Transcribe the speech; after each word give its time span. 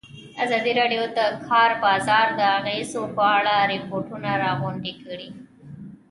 ازادي 0.43 0.71
راډیو 0.79 1.03
د 1.09 1.11
د 1.17 1.19
کار 1.47 1.71
بازار 1.83 2.27
د 2.39 2.41
اغېزو 2.57 3.03
په 3.15 3.23
اړه 3.37 3.53
ریپوټونه 3.71 4.29
راغونډ 4.43 4.83
کړي. 5.03 5.29